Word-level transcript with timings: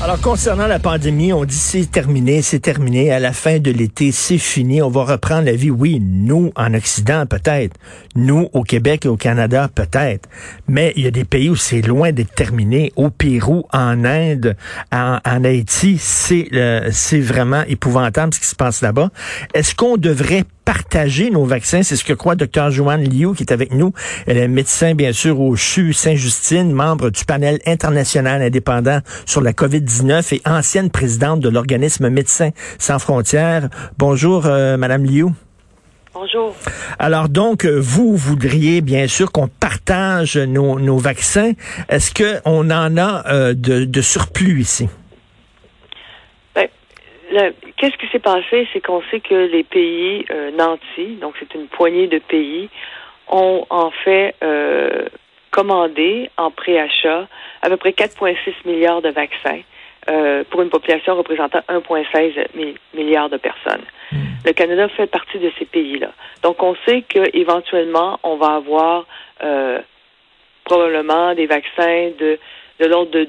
Alors, 0.00 0.20
concernant 0.20 0.68
la 0.68 0.78
pandémie, 0.78 1.32
on 1.32 1.44
dit 1.44 1.56
c'est 1.56 1.90
terminé, 1.90 2.40
c'est 2.40 2.60
terminé. 2.60 3.10
À 3.10 3.18
la 3.18 3.32
fin 3.32 3.58
de 3.58 3.72
l'été, 3.72 4.12
c'est 4.12 4.38
fini. 4.38 4.80
On 4.80 4.90
va 4.90 5.02
reprendre 5.02 5.46
la 5.46 5.54
vie. 5.54 5.72
Oui, 5.72 5.98
nous, 6.00 6.52
en 6.54 6.72
Occident, 6.72 7.26
peut-être. 7.26 7.76
Nous, 8.14 8.48
au 8.52 8.62
Québec 8.62 9.06
et 9.06 9.08
au 9.08 9.16
Canada, 9.16 9.68
peut-être. 9.74 10.28
Mais 10.68 10.92
il 10.94 11.02
y 11.02 11.08
a 11.08 11.10
des 11.10 11.24
pays 11.24 11.50
où 11.50 11.56
c'est 11.56 11.82
loin 11.82 12.12
d'être 12.12 12.32
terminé. 12.32 12.92
Au 12.94 13.10
Pérou, 13.10 13.64
en 13.72 14.04
Inde, 14.04 14.56
en, 14.92 15.18
Haïti, 15.24 15.98
c'est 15.98 16.48
c'est 16.92 17.20
vraiment 17.20 17.64
épouvantable 17.66 18.32
ce 18.32 18.38
qui 18.38 18.46
se 18.46 18.56
passe 18.56 18.82
là-bas. 18.82 19.10
Est-ce 19.52 19.74
qu'on 19.74 19.96
devrait 19.96 20.44
partager 20.68 21.30
nos 21.30 21.46
vaccins. 21.46 21.82
C'est 21.82 21.96
ce 21.96 22.04
que 22.04 22.12
croit 22.12 22.34
Dr. 22.34 22.70
Joanne 22.70 23.02
Liu, 23.02 23.32
qui 23.34 23.42
est 23.42 23.52
avec 23.52 23.72
nous. 23.72 23.94
Elle 24.26 24.36
est 24.36 24.48
médecin, 24.48 24.94
bien 24.94 25.14
sûr, 25.14 25.40
au 25.40 25.56
CHU 25.56 25.94
Saint-Justine, 25.94 26.72
membre 26.72 27.08
du 27.08 27.24
panel 27.24 27.58
international 27.64 28.42
indépendant 28.42 28.98
sur 29.24 29.40
la 29.40 29.54
COVID-19 29.54 30.34
et 30.34 30.42
ancienne 30.44 30.90
présidente 30.90 31.40
de 31.40 31.48
l'organisme 31.48 32.10
Médecins 32.10 32.50
sans 32.78 32.98
frontières. 32.98 33.70
Bonjour, 33.96 34.44
euh, 34.44 34.76
Madame 34.76 35.06
Liu. 35.06 35.28
Bonjour. 36.12 36.54
Alors 36.98 37.30
donc, 37.30 37.64
vous 37.64 38.14
voudriez 38.14 38.82
bien 38.82 39.06
sûr 39.06 39.32
qu'on 39.32 39.48
partage 39.48 40.36
nos, 40.36 40.78
nos 40.78 40.98
vaccins. 40.98 41.52
Est-ce 41.88 42.12
qu'on 42.12 42.70
en 42.70 42.96
a 42.98 43.24
euh, 43.26 43.54
de, 43.54 43.86
de 43.86 44.00
surplus 44.02 44.60
ici? 44.60 44.86
Qu'est-ce 47.76 47.96
qui 47.96 48.08
s'est 48.08 48.18
passé? 48.18 48.66
C'est 48.72 48.80
qu'on 48.80 49.02
sait 49.10 49.20
que 49.20 49.34
les 49.34 49.64
pays 49.64 50.24
euh, 50.30 50.50
nantis, 50.52 51.16
donc 51.20 51.34
c'est 51.38 51.54
une 51.54 51.66
poignée 51.66 52.06
de 52.06 52.18
pays, 52.18 52.68
ont 53.28 53.66
en 53.70 53.90
fait 53.90 54.34
euh, 54.42 55.06
commandé 55.50 56.30
en 56.36 56.50
préachat 56.50 57.28
à 57.62 57.68
peu 57.68 57.76
près 57.76 57.90
4,6 57.90 58.36
milliards 58.64 59.02
de 59.02 59.10
vaccins 59.10 59.60
euh, 60.08 60.44
pour 60.48 60.62
une 60.62 60.70
population 60.70 61.16
représentant 61.16 61.60
1,16 61.68 62.46
milliard 62.94 63.28
de 63.28 63.36
personnes. 63.36 63.84
Hmm. 64.12 64.16
Le 64.44 64.52
Canada 64.52 64.88
fait 64.88 65.06
partie 65.06 65.38
de 65.38 65.50
ces 65.58 65.66
pays-là. 65.66 66.12
Donc 66.42 66.62
on 66.62 66.74
sait 66.86 67.02
qu'éventuellement, 67.02 68.18
on 68.22 68.36
va 68.36 68.54
avoir 68.54 69.06
euh, 69.42 69.80
probablement 70.64 71.34
des 71.34 71.46
vaccins 71.46 72.10
de, 72.18 72.38
de 72.80 72.86
l'ordre 72.86 73.10
de 73.10 73.28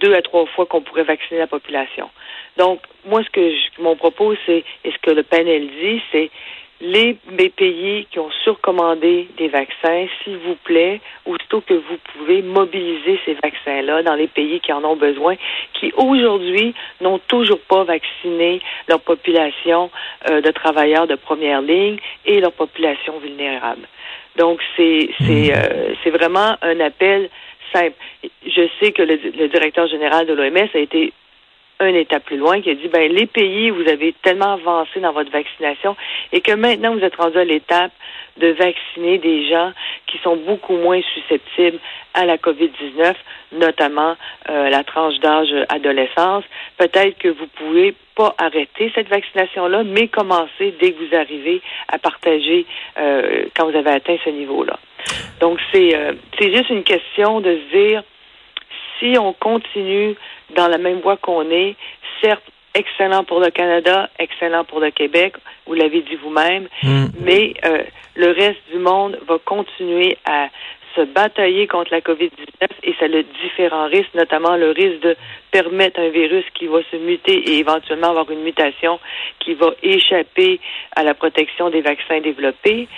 deux 0.00 0.14
à 0.14 0.22
trois 0.22 0.46
fois 0.46 0.66
qu'on 0.66 0.80
pourrait 0.80 1.04
vacciner 1.04 1.40
la 1.40 1.46
population. 1.46 2.08
Donc, 2.56 2.80
moi, 3.04 3.22
ce 3.24 3.30
que 3.30 3.50
je, 3.50 3.82
mon 3.82 3.96
propos, 3.96 4.34
c'est, 4.46 4.64
et 4.84 4.90
ce 4.92 4.98
que 4.98 5.10
le 5.10 5.22
panel 5.22 5.68
dit, 5.80 6.02
c'est 6.10 6.30
les, 6.82 7.14
pays 7.56 8.06
qui 8.10 8.18
ont 8.18 8.30
surcommandé 8.42 9.28
des 9.38 9.48
vaccins, 9.48 10.06
s'il 10.22 10.36
vous 10.38 10.56
plaît, 10.64 11.00
aussitôt 11.24 11.60
que 11.60 11.74
vous 11.74 11.98
pouvez 12.12 12.42
mobiliser 12.42 13.20
ces 13.24 13.34
vaccins-là 13.34 14.02
dans 14.02 14.14
les 14.14 14.26
pays 14.26 14.60
qui 14.60 14.72
en 14.72 14.82
ont 14.84 14.96
besoin, 14.96 15.36
qui 15.74 15.92
aujourd'hui 15.96 16.74
n'ont 17.00 17.20
toujours 17.20 17.60
pas 17.60 17.84
vacciné 17.84 18.60
leur 18.88 19.00
population 19.00 19.90
euh, 20.28 20.40
de 20.40 20.50
travailleurs 20.50 21.06
de 21.06 21.14
première 21.14 21.62
ligne 21.62 21.98
et 22.26 22.40
leur 22.40 22.52
population 22.52 23.18
vulnérable. 23.18 23.86
Donc, 24.36 24.60
c'est, 24.76 25.10
c'est, 25.20 25.52
mmh. 25.52 25.54
euh, 25.54 25.94
c'est 26.02 26.10
vraiment 26.10 26.56
un 26.62 26.80
appel 26.80 27.28
Je 27.74 28.68
sais 28.80 28.92
que 28.92 29.02
le, 29.02 29.48
directeur 29.48 29.86
général 29.88 30.26
de 30.26 30.32
l'OMS 30.32 30.68
a 30.74 30.78
été 30.78 31.12
un 31.80 31.94
état 31.94 32.20
plus 32.20 32.36
loin, 32.36 32.60
qui 32.60 32.70
a 32.70 32.74
dit, 32.74 32.88
ben, 32.88 33.10
les 33.12 33.26
pays, 33.26 33.70
vous 33.70 33.88
avez 33.88 34.14
tellement 34.22 34.52
avancé 34.52 35.00
dans 35.00 35.12
votre 35.12 35.30
vaccination 35.30 35.96
et 36.32 36.40
que 36.40 36.52
maintenant 36.52 36.94
vous 36.94 37.04
êtes 37.04 37.16
rendu 37.16 37.38
à 37.38 37.44
l'étape 37.44 37.92
de 38.36 38.48
vacciner 38.48 39.18
des 39.18 39.48
gens 39.48 39.72
qui 40.12 40.18
sont 40.18 40.36
beaucoup 40.36 40.76
moins 40.76 41.00
susceptibles 41.14 41.78
à 42.12 42.26
la 42.26 42.36
COVID-19, 42.36 43.14
notamment 43.52 44.14
euh, 44.50 44.68
la 44.68 44.84
tranche 44.84 45.18
d'âge 45.20 45.48
adolescence. 45.70 46.44
Peut-être 46.76 47.16
que 47.18 47.28
vous 47.28 47.46
pouvez 47.46 47.94
pas 48.14 48.34
arrêter 48.36 48.92
cette 48.94 49.08
vaccination-là, 49.08 49.84
mais 49.84 50.08
commencer 50.08 50.74
dès 50.78 50.92
que 50.92 51.02
vous 51.02 51.16
arrivez 51.16 51.62
à 51.88 51.98
partager 51.98 52.66
euh, 52.98 53.46
quand 53.56 53.70
vous 53.70 53.76
avez 53.76 53.90
atteint 53.90 54.16
ce 54.22 54.30
niveau-là. 54.30 54.78
Donc, 55.40 55.58
c'est 55.72 55.96
euh, 55.96 56.12
juste 56.38 56.68
une 56.68 56.84
question 56.84 57.40
de 57.40 57.56
se 57.56 57.76
dire, 57.76 58.02
si 58.98 59.16
on 59.18 59.32
continue 59.32 60.14
dans 60.54 60.68
la 60.68 60.78
même 60.78 61.00
voie 61.00 61.16
qu'on 61.16 61.50
est, 61.50 61.74
certes, 62.22 62.44
excellent 62.74 63.24
pour 63.24 63.40
le 63.40 63.50
Canada, 63.50 64.08
excellent 64.18 64.64
pour 64.64 64.80
le 64.80 64.90
Québec, 64.90 65.34
vous 65.66 65.74
l'avez 65.74 66.02
dit 66.02 66.16
vous-même, 66.16 66.68
mm. 66.82 67.06
mais 67.20 67.54
euh, 67.64 67.82
le 68.16 68.28
reste 68.28 68.60
du 68.72 68.78
monde 68.78 69.18
va 69.26 69.38
continuer 69.44 70.18
à 70.24 70.48
se 70.94 71.02
batailler 71.02 71.66
contre 71.66 71.90
la 71.92 72.00
COVID-19 72.00 72.68
et 72.82 72.94
ça 72.98 73.06
a 73.06 73.22
différents 73.42 73.86
risques, 73.86 74.14
notamment 74.14 74.56
le 74.56 74.70
risque 74.70 75.00
de 75.00 75.16
permettre 75.50 76.00
un 76.00 76.10
virus 76.10 76.44
qui 76.54 76.66
va 76.66 76.80
se 76.90 76.96
muter 76.96 77.32
et 77.32 77.58
éventuellement 77.58 78.10
avoir 78.10 78.30
une 78.30 78.42
mutation 78.42 79.00
qui 79.40 79.54
va 79.54 79.70
échapper 79.82 80.60
à 80.94 81.02
la 81.02 81.14
protection 81.14 81.70
des 81.70 81.80
vaccins 81.80 82.20
développés 82.20 82.88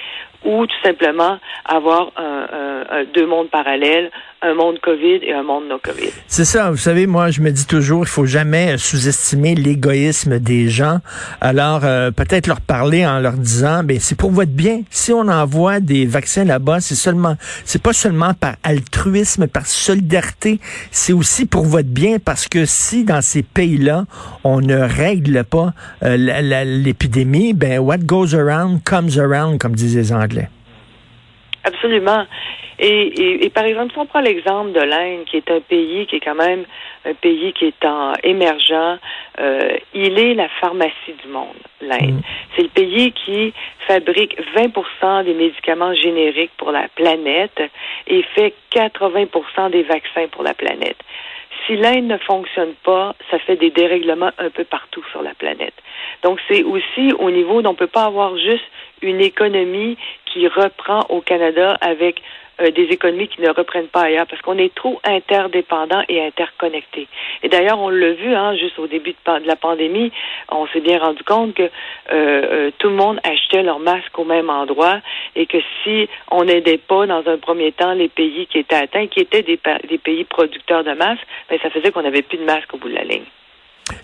ou 0.45 0.67
tout 0.67 0.83
simplement 0.83 1.39
avoir 1.65 2.13
un, 2.17 3.05
deux 3.15 3.27
mondes 3.27 3.51
parallèles, 3.51 4.11
un 4.43 4.55
monde 4.55 4.79
COVID 4.81 5.21
et 5.23 5.33
un 5.33 5.43
monde 5.43 5.65
non 5.69 5.79
COVID. 5.83 6.11
C'est 6.27 6.45
ça. 6.45 6.71
Vous 6.71 6.77
savez, 6.77 7.07
moi, 7.07 7.31
je 7.31 7.41
me 7.41 7.51
dis 7.51 7.67
toujours, 7.67 8.03
il 8.03 8.09
faut 8.09 8.27
jamais 8.27 8.77
sous-estimer 8.77 9.55
l'égoïsme 9.55 10.39
des 10.39 10.69
gens. 10.69 10.99
Alors, 11.41 11.81
euh, 11.85 12.11
peut-être 12.11 12.47
leur 12.47 12.61
parler 12.61 13.07
en 13.07 13.21
leur 13.21 13.33
disant, 13.33 13.83
ben 13.83 13.99
c'est 13.99 14.19
pour 14.19 14.31
votre 14.31 14.51
bien. 14.51 14.83
Si 14.91 15.13
on 15.13 15.29
envoie 15.29 15.81
des 15.81 16.05
vaccins 16.05 16.45
là-bas, 16.45 16.81
c'est 16.81 16.95
seulement, 16.95 17.37
c'est 17.65 17.83
pas 17.83 17.95
seulement 17.95 18.35
par 18.35 18.57
altruisme, 18.63 19.47
par 19.47 19.67
solidarité, 19.67 20.61
c'est 20.91 21.13
aussi 21.13 21.47
pour 21.47 21.65
votre 21.65 21.89
bien 21.89 22.19
parce 22.23 22.49
que 22.49 22.67
si 22.67 23.05
dans 23.05 23.23
ces 23.23 23.43
pays-là, 23.43 24.05
on 24.45 24.61
ne 24.61 24.77
règle 24.77 25.45
pas 25.45 25.73
euh, 26.03 26.17
l'épidémie, 26.65 27.55
ben 27.55 27.79
what 27.79 27.99
goes 27.99 28.35
around 28.35 28.83
comes 28.85 29.19
around, 29.19 29.59
comme 29.59 29.75
disent 29.75 29.97
les 29.97 30.13
Anglais. 30.13 30.34
Absolument. 31.65 32.27
Et, 32.79 33.45
et, 33.45 33.51
par 33.51 33.65
exemple, 33.65 33.93
si 33.93 33.99
on 33.99 34.07
prend 34.07 34.21
l'exemple 34.21 34.73
de 34.73 34.81
l'Inde, 34.81 35.25
qui 35.27 35.37
est 35.37 35.51
un 35.51 35.61
pays 35.61 36.07
qui 36.07 36.17
est 36.17 36.21
quand 36.21 36.35
même 36.35 36.65
un 37.05 37.15
pays 37.15 37.53
qui 37.53 37.67
est 37.67 37.85
en 37.85 38.15
émergent, 38.23 38.99
euh, 39.41 39.77
il 39.95 40.19
est 40.19 40.35
la 40.35 40.49
pharmacie 40.61 41.15
du 41.23 41.29
monde, 41.31 41.55
l'Inde. 41.81 42.19
Mm. 42.19 42.23
C'est 42.57 42.63
le 42.63 42.69
pays 42.69 43.13
qui 43.13 43.53
fabrique 43.87 44.37
20% 44.57 45.25
des 45.25 45.35
médicaments 45.35 45.95
génériques 45.95 46.53
pour 46.57 46.73
la 46.73 46.89
planète 46.89 47.63
et 48.09 48.23
fait 48.35 48.55
80% 48.73 49.71
des 49.71 49.85
vaccins 49.85 50.27
pour 50.33 50.43
la 50.43 50.55
planète. 50.55 50.99
Si 51.67 51.77
l'Inde 51.77 52.07
ne 52.07 52.19
fonctionne 52.19 52.75
pas, 52.85 53.15
ça 53.31 53.39
fait 53.39 53.57
des 53.57 53.71
dérèglements 53.71 54.31
un 54.39 54.51
peu 54.51 54.65
partout 54.65 55.03
sur 55.11 55.23
la 55.23 55.35
planète. 55.35 55.75
Donc 56.23 56.41
c'est 56.49 56.63
aussi 56.63 57.13
au 57.19 57.31
niveau, 57.31 57.61
on 57.65 57.73
ne 57.73 57.77
peut 57.77 57.87
pas 57.87 58.05
avoir 58.05 58.37
juste 58.37 58.65
une 59.03 59.21
économie 59.21 59.97
qui 60.27 60.47
reprend 60.49 61.01
au 61.09 61.21
Canada 61.21 61.77
avec 61.81 62.21
euh, 62.61 62.71
des 62.71 62.85
économies 62.85 63.29
qui 63.29 63.41
ne 63.41 63.51
reprennent 63.51 63.89
pas 63.89 64.03
ailleurs 64.03 64.27
parce 64.27 64.41
qu'on 64.43 64.59
est 64.59 64.75
trop 64.75 65.01
interdépendants 65.05 66.03
et 66.09 66.25
interconnectés. 66.25 67.09
Et 67.43 67.49
d'ailleurs, 67.49 67.81
on 67.81 67.89
l'a 67.89 68.13
vu, 68.13 68.35
hein, 68.35 68.57
juste 68.57 68.79
au 68.79 68.87
début 68.87 69.13
de, 69.13 69.47
la 69.47 69.57
pandémie, 69.57 70.13
on 70.51 70.67
s'est 70.69 70.81
bien 70.81 70.99
rendu 70.99 71.23
compte 71.25 71.55
que 71.55 71.63
euh, 71.63 71.69
euh, 72.13 72.71
tout 72.79 72.89
le 72.89 72.95
monde 72.95 73.19
achetait 73.25 73.63
leur 73.63 73.79
masque 73.79 74.19
au 74.19 74.25
même 74.25 74.51
endroit 74.51 75.01
et 75.35 75.47
que 75.47 75.59
si 75.83 76.09
on 76.31 76.45
n'aidait 76.45 76.79
pas 76.79 77.07
dans 77.07 77.27
un 77.27 77.39
premier 77.39 77.73
temps 77.73 77.93
les 77.93 78.09
pays 78.09 78.47
qui 78.47 78.59
étaient 78.59 78.77
atteints, 78.77 79.07
qui 79.07 79.21
étaient 79.21 79.43
des, 79.43 79.59
des 79.89 79.99
pays 79.99 80.25
producteurs 80.25 80.85
de 80.85 80.93
masques, 80.93 81.27
ben, 81.49 81.59
ça 81.63 81.71
faisait 81.71 81.91
qu'on 81.91 82.03
n'avait 82.03 82.23
plus 82.23 82.39
de 82.39 82.45
masques 82.45 82.73
au 82.75 82.79
bout 82.79 82.89
de 82.89 82.95
la 82.95 83.05
ligne. 83.05 83.25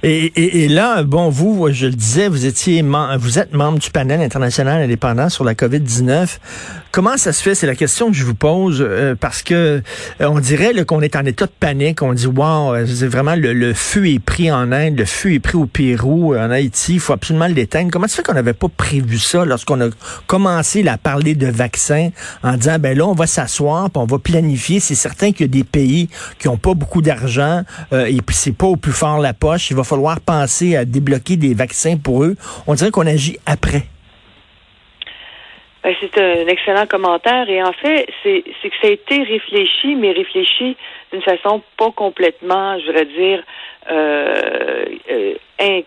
Et, 0.03 0.69
là, 0.69 1.03
bon, 1.03 1.31
vous, 1.31 1.69
je 1.73 1.87
le 1.87 1.93
disais, 1.93 2.29
vous 2.29 2.45
étiez, 2.45 2.83
vous 3.19 3.39
êtes 3.39 3.55
membre 3.55 3.79
du 3.79 3.91
panel 3.91 4.21
international 4.21 4.83
indépendant 4.83 5.31
sur 5.31 5.43
la 5.43 5.55
COVID-19. 5.55 6.39
Comment 6.91 7.17
ça 7.17 7.33
se 7.33 7.43
fait? 7.43 7.55
C'est 7.55 7.67
la 7.67 7.75
question 7.75 8.11
que 8.11 8.17
je 8.17 8.25
vous 8.25 8.35
pose 8.35 8.79
euh, 8.81 9.15
parce 9.15 9.43
que 9.43 9.55
euh, 9.55 9.81
on 10.21 10.41
dirait 10.41 10.85
qu'on 10.85 11.01
est 11.01 11.17
en 11.17 11.25
état 11.25 11.47
de 11.47 11.53
panique. 11.59 12.03
On 12.03 12.13
dit, 12.13 12.27
wow, 12.27 12.75
euh, 12.75 12.85
vraiment 13.07 13.35
le, 13.37 13.73
feu 13.73 14.09
est 14.09 14.19
pris 14.19 14.51
en 14.51 14.73
Inde, 14.73 14.99
le 14.99 15.05
feu 15.05 15.35
est 15.35 15.39
pris 15.39 15.57
au 15.57 15.67
Pérou, 15.67 16.35
en 16.35 16.51
Haïti. 16.51 16.95
Il 16.95 17.01
faut 17.01 17.13
absolument 17.13 17.47
l'éteindre. 17.47 17.91
Comment 17.91 18.09
ça 18.09 18.17
fait 18.17 18.23
qu'on 18.23 18.35
n'avait 18.35 18.55
pas 18.55 18.69
prévu 18.69 19.19
ça 19.19 19.45
lorsqu'on 19.45 19.81
a 19.81 19.89
commencé 20.27 20.87
à 20.87 20.99
parler 20.99 21.35
de 21.35 21.47
vaccins 21.47 22.11
en 22.43 22.57
disant, 22.57 22.79
ben 22.79 22.99
là, 22.99 23.07
on 23.07 23.15
va 23.15 23.27
s'asseoir, 23.27 23.89
on 23.95 24.07
va 24.07 24.19
planifier. 24.19 24.81
C'est 24.81 24.95
certain 24.95 25.33
qu'il 25.33 25.43
y 25.43 25.49
a 25.49 25.53
des 25.53 25.65
pays 25.65 26.09
qui 26.39 26.49
ont 26.49 26.59
pas 26.59 26.75
beaucoup 26.75 27.03
d'argent 27.03 27.63
et 27.93 28.21
puis 28.21 28.37
c'est 28.37 28.53
pas 28.53 28.67
au 28.67 28.77
plus 28.77 28.93
fort 28.93 29.19
la 29.19 29.33
poche 29.33 29.70
il 29.71 29.77
va 29.77 29.85
falloir 29.85 30.21
penser 30.21 30.77
à 30.77 30.85
débloquer 30.85 31.37
des 31.37 31.55
vaccins 31.55 31.97
pour 31.97 32.25
eux. 32.25 32.37
On 32.67 32.75
dirait 32.75 32.91
qu'on 32.91 33.07
agit 33.07 33.39
après. 33.47 33.83
Ben, 35.83 35.95
c'est 36.01 36.21
un 36.21 36.47
excellent 36.47 36.87
commentaire 36.87 37.49
et 37.49 37.63
en 37.63 37.73
fait, 37.73 38.07
c'est 38.23 38.43
que 38.43 38.77
ça 38.83 38.89
a 38.89 38.91
été 38.91 39.23
réfléchi, 39.23 39.97
mais 39.97 40.13
réfléchi 40.13 40.77
d'une 41.11 41.23
façon 41.23 41.63
pas 41.79 41.91
complètement, 41.93 42.79
je 42.79 42.87
voudrais 42.87 43.07
dire, 43.07 43.43
euh, 43.91 44.85
euh 45.09 45.35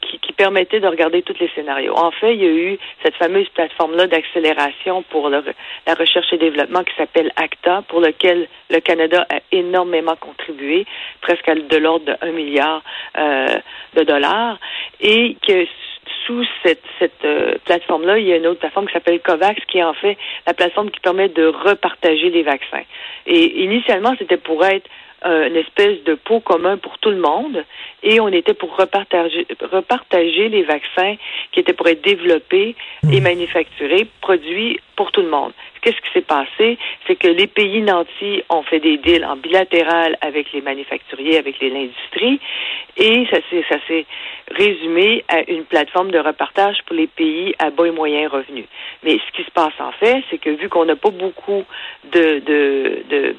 qui, 0.02 0.20
qui, 0.20 0.34
permettait 0.34 0.80
de 0.80 0.88
regarder 0.88 1.24
tous 1.24 1.36
les 1.40 1.50
scénarios. 1.56 1.96
En 1.98 2.12
fait, 2.12 2.36
il 2.36 2.44
y 2.44 2.46
a 2.46 2.52
eu 2.52 2.78
cette 3.04 3.16
fameuse 3.16 3.48
plateforme-là 3.50 4.06
d'accélération 4.06 5.02
pour 5.10 5.30
la 5.30 5.42
recherche 5.98 6.32
et 6.32 6.38
développement 6.38 6.84
qui 6.84 6.94
s'appelle 6.96 7.32
ACTA, 7.38 7.84
pour 7.88 8.00
lequel 8.00 8.48
le 8.70 8.80
Canada 8.82 9.26
a 9.30 9.40
énormément 9.52 10.16
contribué, 10.16 10.86
presque 11.22 11.50
de 11.50 11.78
l'ordre 11.78 12.06
de 12.06 12.16
1 12.22 12.32
milliard 12.32 12.84
euh, 13.18 13.48
de 13.96 14.04
dollars, 14.04 14.60
et 15.02 15.38
que 15.48 15.66
sous 16.26 16.46
cette, 16.64 16.84
cette 17.00 17.26
euh, 17.26 17.56
plateforme-là, 17.66 18.20
il 18.20 18.28
y 18.28 18.34
a 18.34 18.38
une 18.38 18.48
autre 18.48 18.60
plateforme 18.60 18.88
qui 18.88 18.94
s'appelle 18.94 19.20
COVAX, 19.22 19.60
qui 19.68 19.80
est 19.80 19.84
en 19.84 19.94
fait 19.94 20.18
la 20.46 20.54
plateforme 20.54 20.92
qui 20.92 21.00
permet 21.00 21.30
de 21.30 21.48
repartager 21.48 22.30
les 22.30 22.44
vaccins. 22.44 22.84
Et 23.26 23.64
initialement, 23.64 24.14
c'était 24.20 24.38
pour 24.38 24.64
être 24.66 24.90
euh, 25.26 25.48
une 25.48 25.56
espèce 25.56 26.04
de 26.04 26.16
pot 26.16 26.40
commun 26.40 26.78
pour 26.78 26.98
tout 27.00 27.10
le 27.10 27.18
monde 27.18 27.64
et 28.02 28.20
on 28.20 28.28
était 28.28 28.54
pour 28.54 28.76
repartager, 28.76 29.48
repartager 29.72 30.50
les 30.50 30.64
vaccins 30.64 31.16
qui 31.52 31.60
étaient 31.60 31.74
pour 31.74 31.88
être 31.88 32.04
développés 32.04 32.76
et 33.10 33.20
mmh. 33.20 33.24
manufacturés, 33.24 34.08
produits 34.22 34.80
pour 34.96 35.12
tout 35.12 35.22
le 35.22 35.30
monde. 35.30 35.54
Qu'est-ce 35.82 35.98
qui 35.98 36.12
s'est 36.14 36.22
passé? 36.22 36.78
C'est 37.08 37.16
que 37.16 37.28
les 37.28 37.48
pays 37.48 37.82
nantis 37.82 38.44
ont 38.50 38.64
fait 38.64 38.80
des 38.80 38.98
deals 38.98 39.26
en 39.26 39.36
bilatéral 39.36 40.18
avec 40.22 40.52
les 40.54 40.62
manufacturiers, 40.62 41.38
avec 41.38 41.60
l'industrie, 41.60 42.40
et 42.96 43.26
ça 43.30 43.38
s'est, 43.50 43.66
ça 43.68 43.78
s'est 43.88 44.06
résumé 44.52 45.26
à 45.28 45.50
une 45.50 45.66
plateforme 45.66 46.12
de 46.12 46.20
repartage 46.20 46.78
pour 46.86 46.96
les 46.96 47.08
pays 47.08 47.54
à 47.60 47.70
bas 47.70 47.88
et 47.88 47.92
moyens 47.92 48.32
revenus. 48.32 48.66
Mais 49.04 49.14
ce 49.14 49.32
qui 49.36 49.44
se 49.44 49.52
passe 49.52 49.74
en 49.80 49.92
fait, 49.94 50.24
c'est 50.30 50.38
que 50.38 50.52
vu 50.52 50.70
qu'on 50.70 50.86
n'a 50.86 50.96
pas 50.96 51.10
beaucoup 51.10 51.66
de, 52.12 52.40
de, 52.40 53.04
de 53.10 53.36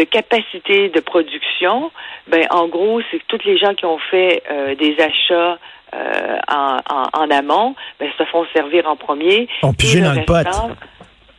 de 0.00 0.04
capacité 0.04 0.88
de 0.88 1.00
production, 1.00 1.90
ben 2.26 2.46
en 2.50 2.68
gros, 2.68 3.02
c'est 3.10 3.18
que 3.18 3.24
tous 3.28 3.44
les 3.44 3.58
gens 3.58 3.74
qui 3.74 3.84
ont 3.84 3.98
fait 3.98 4.42
euh, 4.50 4.74
des 4.74 4.96
achats 4.98 5.58
euh, 5.92 6.38
en, 6.48 6.78
en, 7.12 7.30
amont, 7.30 7.74
ben, 7.98 8.08
se 8.16 8.24
font 8.24 8.46
servir 8.54 8.86
en 8.88 8.96
premier. 8.96 9.46
On 9.62 9.74
pige 9.74 10.00
dans 10.00 10.14
le 10.14 10.24
pot. 10.24 10.34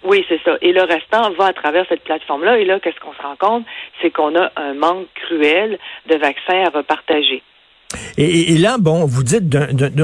Oui, 0.03 0.25
c'est 0.29 0.41
ça. 0.43 0.57
Et 0.61 0.73
le 0.73 0.83
restant 0.83 1.31
va 1.31 1.45
à 1.45 1.53
travers 1.53 1.85
cette 1.87 2.03
plateforme-là. 2.03 2.59
Et 2.59 2.65
là, 2.65 2.79
qu'est-ce 2.79 2.99
qu'on 2.99 3.13
se 3.13 3.21
rend 3.21 3.35
compte? 3.35 3.65
C'est 4.01 4.11
qu'on 4.11 4.35
a 4.35 4.51
un 4.55 4.73
manque 4.73 5.07
cruel 5.15 5.79
de 6.07 6.15
vaccins 6.15 6.63
à 6.65 6.69
repartager. 6.69 7.41
Et, 8.17 8.57
là, 8.57 8.77
bon, 8.79 9.05
vous 9.05 9.23
dites, 9.23 9.55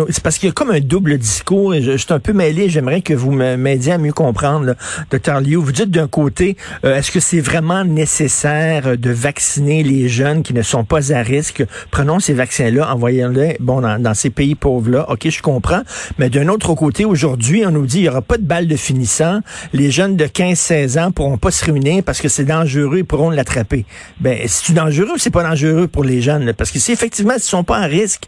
c'est 0.09 0.23
parce 0.23 0.37
qu'il 0.37 0.47
y 0.47 0.49
a 0.49 0.53
comme 0.53 0.71
un 0.71 0.79
double 0.79 1.17
discours, 1.17 1.73
et 1.73 1.81
je, 1.81 1.97
suis 1.97 2.13
un 2.13 2.19
peu 2.19 2.33
mêlé, 2.33 2.69
j'aimerais 2.69 3.01
que 3.01 3.13
vous 3.13 3.31
m'aidiez 3.31 3.93
à 3.93 3.97
mieux 3.97 4.13
comprendre, 4.13 4.75
docteur 5.11 5.41
Liu. 5.41 5.55
Vous 5.55 5.71
dites 5.71 5.91
d'un 5.91 6.07
côté, 6.07 6.57
euh, 6.85 6.95
est-ce 6.95 7.11
que 7.11 7.19
c'est 7.19 7.39
vraiment 7.39 7.83
nécessaire 7.83 8.97
de 8.97 9.09
vacciner 9.11 9.83
les 9.83 10.09
jeunes 10.09 10.43
qui 10.43 10.53
ne 10.53 10.61
sont 10.61 10.83
pas 10.83 11.13
à 11.13 11.21
risque? 11.21 11.63
Prenons 11.91 12.19
ces 12.19 12.33
vaccins-là, 12.33 12.93
envoyons-les, 12.93 13.57
bon, 13.59 13.81
dans, 13.81 14.13
ces 14.13 14.29
pays 14.29 14.55
pauvres-là. 14.55 15.09
OK, 15.09 15.29
je 15.29 15.41
comprends. 15.41 15.81
Mais 16.17 16.29
d'un 16.29 16.47
autre 16.47 16.73
côté, 16.75 17.05
aujourd'hui, 17.05 17.65
on 17.65 17.71
nous 17.71 17.85
dit, 17.85 17.99
il 17.99 18.03
n'y 18.03 18.09
aura 18.09 18.21
pas 18.21 18.37
de 18.37 18.43
balle 18.43 18.67
de 18.67 18.75
finissant. 18.75 19.41
Les 19.73 19.91
jeunes 19.91 20.15
de 20.15 20.25
15-16 20.25 20.99
ans 20.99 21.11
pourront 21.11 21.37
pas 21.37 21.51
se 21.51 21.65
réunir 21.65 22.03
parce 22.03 22.21
que 22.21 22.29
c'est 22.29 22.45
dangereux, 22.45 22.99
ils 22.99 23.05
pourront 23.05 23.29
l'attraper. 23.29 23.85
Ben, 24.19 24.39
c'est 24.47 24.73
dangereux 24.73 25.13
ou 25.15 25.17
c'est 25.17 25.29
pas 25.29 25.43
dangereux 25.43 25.87
pour 25.87 26.03
les 26.03 26.21
jeunes? 26.21 26.53
Parce 26.53 26.71
que 26.71 26.79
si 26.79 26.91
effectivement, 26.91 27.33
ils 27.35 27.41
sont 27.41 27.63
pas 27.63 27.76
risque. 27.85 28.23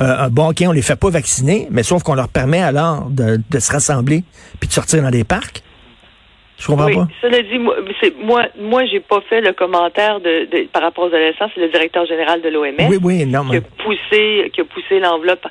Euh, 0.00 0.28
bon, 0.30 0.50
OK, 0.50 0.62
on 0.66 0.72
les 0.72 0.82
fait 0.82 0.98
pas 0.98 1.10
vacciner, 1.10 1.68
mais 1.70 1.82
sauf 1.82 2.02
qu'on 2.02 2.14
leur 2.14 2.28
permet 2.28 2.62
alors 2.62 3.08
de, 3.10 3.38
se 3.58 3.72
rassembler 3.72 4.22
puis 4.60 4.68
de 4.68 4.72
sortir 4.72 5.02
dans 5.02 5.10
des 5.10 5.24
parcs. 5.24 5.62
Je 6.58 6.66
comprends 6.68 6.86
oui, 6.86 6.94
pas. 6.94 7.08
Cela 7.20 7.42
dit, 7.42 7.58
moi, 7.58 7.74
moi, 8.22 8.44
moi 8.60 8.86
j'ai 8.86 9.00
pas 9.00 9.20
fait 9.28 9.40
le 9.40 9.52
commentaire 9.52 10.20
de, 10.20 10.66
par 10.72 10.82
rapport 10.82 11.04
aux 11.04 11.08
adolescents. 11.08 11.46
C'est 11.54 11.60
le 11.60 11.70
directeur 11.70 12.06
général 12.06 12.40
de 12.40 12.48
l'OMS 12.48 12.88
oui, 12.88 12.98
oui, 13.02 13.28
qui 13.28 13.34
a 13.34 13.60
poussé, 13.82 14.50
qui 14.54 14.60
a 14.60 14.64
poussé 14.64 15.00
l'enveloppe. 15.00 15.46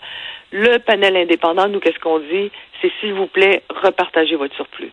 Le 0.51 0.77
panel 0.79 1.17
indépendant, 1.17 1.67
nous, 1.67 1.79
qu'est-ce 1.79 1.99
qu'on 1.99 2.19
dit? 2.19 2.51
C'est 2.81 2.91
s'il 2.99 3.13
vous 3.13 3.27
plaît, 3.27 3.63
repartagez 3.83 4.35
votre 4.35 4.55
surplus. 4.55 4.91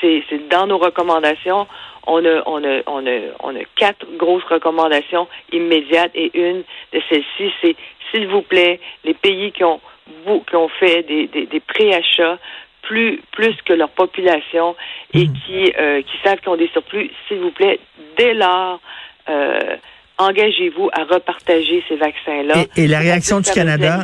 C'est 0.00 0.48
dans 0.48 0.66
nos 0.66 0.78
recommandations 0.78 1.66
on 2.06 2.24
a, 2.24 2.42
on 2.46 2.64
a, 2.64 2.82
on 2.86 3.06
a, 3.06 3.20
on 3.40 3.56
a 3.56 3.64
quatre 3.76 4.06
grosses 4.18 4.44
recommandations 4.50 5.28
immédiates 5.52 6.10
et 6.14 6.30
une 6.34 6.62
de 6.92 7.00
celles-ci, 7.08 7.52
c'est 7.60 7.76
s'il 8.10 8.28
vous 8.28 8.42
plaît, 8.42 8.80
les 9.04 9.14
pays 9.14 9.52
qui 9.52 9.64
ont, 9.64 9.80
qui 10.26 10.56
ont 10.56 10.68
fait 10.68 11.02
des, 11.04 11.28
des, 11.28 11.46
des 11.46 11.60
préachats 11.60 12.38
plus, 12.82 13.20
plus 13.32 13.54
que 13.64 13.72
leur 13.72 13.90
population 13.90 14.74
et 15.14 15.26
hmm. 15.26 15.32
qui, 15.32 15.72
euh, 15.78 16.02
qui 16.02 16.12
savent 16.24 16.38
qu'ils 16.40 16.48
ont 16.50 16.56
des 16.56 16.68
surplus, 16.68 17.10
s'il 17.28 17.38
vous 17.38 17.52
plaît, 17.52 17.78
dès 18.18 18.34
lors, 18.34 18.80
euh, 19.28 19.76
engagez-vous 20.18 20.90
à 20.92 21.04
repartager 21.04 21.82
ces 21.88 21.96
vaccins-là. 21.96 22.64
Et, 22.76 22.84
et 22.84 22.88
la 22.88 22.98
réaction 22.98 23.40
du 23.40 23.50
Canada, 23.50 24.00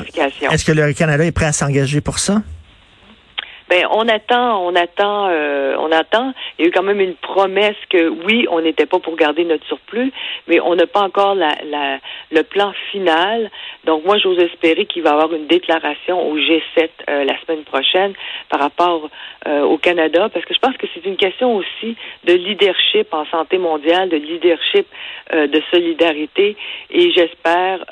est-ce 0.51 0.65
que 0.65 0.73
le 0.73 0.93
Canada 0.95 1.25
est 1.25 1.33
prêt 1.33 1.47
à 1.47 1.53
s'engager 1.53 2.01
pour 2.01 2.19
ça? 2.19 2.37
Ben, 3.69 3.87
on 3.91 4.09
attend, 4.09 4.67
on 4.67 4.75
attend, 4.75 5.29
euh, 5.29 5.77
on 5.79 5.93
attend. 5.93 6.33
Il 6.59 6.63
y 6.63 6.65
a 6.65 6.69
eu 6.69 6.73
quand 6.73 6.83
même 6.83 7.01
une 7.01 7.17
promesse 7.17 7.77
que 7.91 8.09
oui, 8.09 8.47
on 8.51 8.63
n'était 8.63 8.87
pas 8.87 8.99
pour 8.99 9.15
garder 9.15 9.45
notre 9.45 9.67
surplus, 9.67 10.11
mais 10.47 10.59
on 10.61 10.75
n'a 10.75 10.87
pas 10.87 11.03
encore 11.03 11.35
la, 11.35 11.55
la, 11.65 11.99
le 12.31 12.43
plan 12.45 12.73
final. 12.91 13.51
Donc 13.85 14.05
moi, 14.07 14.17
j'ose 14.17 14.39
espérer 14.39 14.87
qu'il 14.87 15.03
va 15.03 15.11
y 15.11 15.13
avoir 15.13 15.35
une 15.35 15.47
déclaration 15.47 16.31
au 16.31 16.39
G7 16.39 16.89
euh, 17.11 17.25
la 17.25 17.39
semaine 17.43 17.65
prochaine 17.65 18.15
par 18.49 18.61
rapport 18.61 19.11
euh, 19.47 19.63
au 19.63 19.77
Canada, 19.77 20.31
parce 20.33 20.47
que 20.47 20.55
je 20.55 20.61
pense 20.61 20.77
que 20.79 20.87
c'est 20.95 21.05
une 21.05 21.17
question 21.17 21.55
aussi 21.57 21.97
de 22.25 22.33
leadership 22.33 23.13
en 23.13 23.27
santé 23.27 23.59
mondiale, 23.59 24.09
de 24.09 24.17
leadership 24.17 24.87
de 25.31 25.63
solidarité, 25.71 26.57
et 26.91 27.11
j'espère 27.11 27.85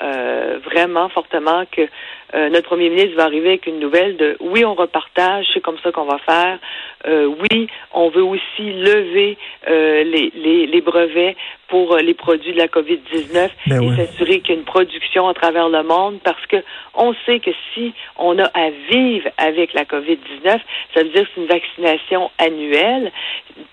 vraiment 0.65 1.07
fortement 1.09 1.63
que 1.71 1.87
euh, 2.35 2.49
notre 2.49 2.67
premier 2.67 2.89
ministre 2.89 3.15
va 3.15 3.23
arriver 3.23 3.49
avec 3.49 3.67
une 3.67 3.79
nouvelle 3.79 4.17
de 4.17 4.35
oui, 4.41 4.65
on 4.65 4.73
repartage, 4.73 5.45
c'est 5.53 5.61
comme 5.61 5.77
ça 5.83 5.91
qu'on 5.91 6.05
va 6.05 6.17
faire. 6.19 6.59
Euh, 7.07 7.31
oui, 7.51 7.67
on 7.93 8.09
veut 8.09 8.23
aussi 8.23 8.73
lever 8.73 9.37
euh, 9.69 10.03
les, 10.03 10.31
les, 10.35 10.67
les, 10.67 10.81
brevets 10.81 11.37
pour 11.69 11.95
les 11.97 12.13
produits 12.13 12.53
de 12.53 12.57
la 12.57 12.67
COVID-19 12.67 13.49
ben 13.67 13.81
et 13.81 13.95
s'assurer 13.95 14.39
qu'il 14.41 14.55
y 14.55 14.57
a 14.57 14.59
une 14.59 14.65
production 14.65 15.27
à 15.27 15.33
travers 15.33 15.69
le 15.69 15.83
monde 15.83 16.19
parce 16.23 16.43
que 16.47 16.57
on 16.95 17.13
sait 17.25 17.39
que 17.39 17.51
si 17.73 17.93
on 18.17 18.37
a 18.39 18.45
à 18.45 18.69
vivre 18.91 19.29
avec 19.37 19.73
la 19.73 19.83
COVID-19, 19.83 20.59
ça 20.93 21.03
veut 21.03 21.09
dire 21.09 21.23
que 21.23 21.29
c'est 21.35 21.41
une 21.41 21.47
vaccination 21.47 22.31
annuelle 22.39 23.11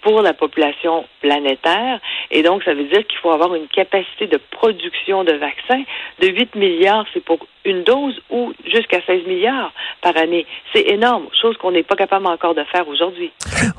pour 0.02 0.22
la 0.22 0.34
population 0.34 1.04
planétaire 1.20 2.00
et 2.30 2.42
donc 2.42 2.62
ça 2.64 2.74
veut 2.74 2.84
dire 2.84 3.06
qu'il 3.06 3.18
faut 3.18 3.30
avoir 3.30 3.54
une 3.54 3.68
capacité 3.68 4.26
de 4.26 4.38
production 4.50 5.24
de 5.24 5.32
vaccins 5.32 5.82
de 6.20 6.28
8 6.28 6.54
milliards, 6.56 7.06
c'est 7.14 7.24
pour 7.24 7.38
une 7.64 7.82
dose 7.84 8.14
ou 8.30 8.52
jusqu'à 8.64 8.98
16 9.06 9.26
milliards 9.26 9.72
par 10.02 10.16
année. 10.16 10.46
C'est 10.72 10.82
énorme, 10.82 11.24
chose 11.40 11.56
qu'on 11.56 11.72
n'est 11.72 11.82
pas 11.82 11.96
capable 11.96 12.26
encore 12.26 12.54
de 12.54 12.64
faire 12.64 12.86
aujourd'hui. 12.88 13.30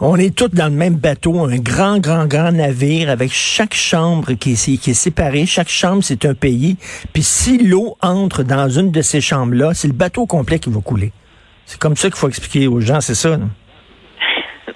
On 0.01 0.17
est 0.17 0.35
tous 0.35 0.49
dans 0.49 0.65
le 0.65 0.75
même 0.75 0.95
bateau, 0.95 1.39
un 1.41 1.57
grand, 1.57 1.99
grand, 1.99 2.25
grand 2.25 2.51
navire 2.51 3.09
avec 3.09 3.31
chaque 3.31 3.73
chambre 3.73 4.33
qui 4.33 4.53
est, 4.53 4.93
séparée. 4.93 5.45
Chaque 5.45 5.69
chambre, 5.69 6.03
c'est 6.03 6.25
un 6.25 6.33
pays. 6.33 6.77
Puis 7.13 7.23
si 7.23 7.57
l'eau 7.57 7.97
entre 8.01 8.43
dans 8.43 8.69
une 8.69 8.91
de 8.91 9.01
ces 9.01 9.21
chambres-là, 9.21 9.73
c'est 9.73 9.87
le 9.87 9.93
bateau 9.93 10.25
complet 10.25 10.59
qui 10.59 10.69
va 10.69 10.81
couler. 10.81 11.11
C'est 11.65 11.79
comme 11.79 11.95
ça 11.95 12.09
qu'il 12.09 12.17
faut 12.17 12.29
expliquer 12.29 12.67
aux 12.67 12.79
gens, 12.79 13.01
c'est 13.01 13.15
ça. 13.15 13.37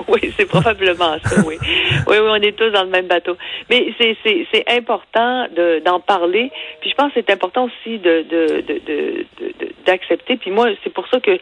oui, 0.22 0.34
c'est 0.36 0.48
probablement 0.48 1.18
ça, 1.24 1.42
oui. 1.46 1.58
Oui, 1.62 2.18
oui, 2.18 2.28
on 2.30 2.36
est 2.36 2.58
tous 2.58 2.70
dans 2.72 2.84
le 2.84 2.90
même 2.90 3.08
bateau. 3.08 3.38
Mais 3.70 3.94
c'est, 4.00 4.18
c'est, 4.24 4.48
c'est 4.52 4.70
important 4.70 5.48
de, 5.56 5.80
d'en 5.86 6.00
parler. 6.00 6.52
Puis 6.82 6.90
je 6.90 6.96
pense 6.96 7.14
que 7.14 7.20
c'est 7.20 7.32
important 7.32 7.66
aussi 7.66 8.00
de, 8.00 8.26
de, 8.30 8.62
de, 8.62 8.82
de, 8.88 9.70
d'accepter. 9.86 10.38
Puis 10.38 10.52
moi, 10.52 10.70
c'est 10.84 10.94
pour 10.94 11.08
ça 11.08 11.20
que 11.20 11.38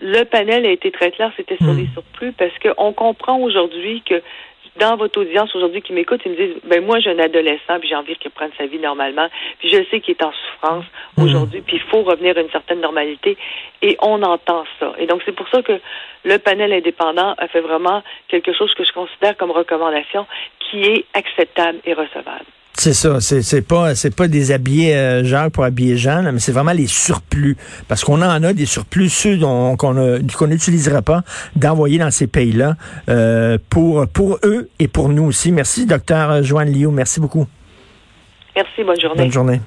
le 0.00 0.24
panel 0.24 0.66
a 0.66 0.70
été 0.70 0.90
très 0.90 1.12
clair, 1.12 1.30
c'était 1.36 1.56
sur 1.58 1.72
hmm. 1.72 1.78
les 1.78 1.88
surplus, 1.92 2.32
parce 2.32 2.52
qu'on 2.58 2.92
comprend 2.92 3.38
aujourd'hui 3.38 4.02
que 4.04 4.20
dans 4.76 4.96
votre 4.96 5.20
audience 5.20 5.54
aujourd'hui 5.54 5.82
qui 5.82 5.92
m'écoute, 5.92 6.20
ils 6.24 6.32
me 6.32 6.36
disent, 6.36 6.56
ben 6.64 6.84
moi, 6.84 6.98
j'ai 7.00 7.10
un 7.10 7.18
adolescent, 7.18 7.78
puis 7.78 7.88
j'ai 7.88 7.94
envie 7.94 8.16
qu'il 8.16 8.30
prenne 8.30 8.50
sa 8.56 8.66
vie 8.66 8.78
normalement, 8.78 9.28
puis 9.58 9.68
je 9.68 9.84
sais 9.90 10.00
qu'il 10.00 10.14
est 10.14 10.22
en 10.22 10.32
souffrance 10.32 10.84
mhm. 11.16 11.24
aujourd'hui, 11.24 11.60
puis 11.60 11.76
il 11.76 11.82
faut 11.90 12.02
revenir 12.02 12.36
à 12.36 12.40
une 12.40 12.50
certaine 12.50 12.80
normalité, 12.80 13.36
et 13.82 13.96
on 14.00 14.22
entend 14.22 14.64
ça. 14.80 14.94
Et 14.98 15.06
donc, 15.06 15.22
c'est 15.24 15.32
pour 15.34 15.48
ça 15.48 15.62
que 15.62 15.78
le 16.24 16.38
panel 16.38 16.72
indépendant 16.72 17.34
a 17.36 17.48
fait 17.48 17.60
vraiment 17.60 18.02
quelque 18.28 18.52
chose 18.52 18.72
que 18.74 18.84
je 18.84 18.92
considère 18.92 19.36
comme 19.36 19.50
recommandation 19.50 20.26
qui 20.58 20.82
est 20.84 21.04
acceptable 21.14 21.78
et 21.84 21.92
recevable. 21.92 22.46
C'est 22.84 22.94
ça, 22.94 23.20
c'est 23.20 23.62
pas 23.62 23.94
c'est 23.94 24.12
pas 24.12 24.26
des 24.26 24.50
habillés 24.50 24.96
euh, 24.96 25.22
Jacques 25.22 25.52
pour 25.52 25.62
habiller 25.62 25.96
Jean, 25.96 26.24
mais 26.32 26.40
c'est 26.40 26.50
vraiment 26.50 26.72
les 26.72 26.88
surplus 26.88 27.56
parce 27.86 28.02
qu'on 28.02 28.20
en 28.20 28.42
a 28.42 28.52
des 28.52 28.66
surplus 28.66 29.08
ceux 29.08 29.38
qu'on 29.38 30.46
n'utilisera 30.48 31.00
pas 31.00 31.22
d'envoyer 31.54 31.98
dans 31.98 32.10
ces 32.10 32.26
pays-là 32.26 32.74
euh, 33.08 33.56
pour 33.70 34.08
pour 34.08 34.40
eux 34.42 34.68
et 34.80 34.88
pour 34.88 35.10
nous 35.10 35.22
aussi. 35.22 35.52
Merci 35.52 35.86
docteur 35.86 36.42
Joanne 36.42 36.72
Liu, 36.72 36.88
merci 36.88 37.20
beaucoup. 37.20 37.46
Merci, 38.56 38.82
bonne 38.82 39.00
journée. 39.00 39.22
Bonne 39.22 39.32
journée. 39.32 39.60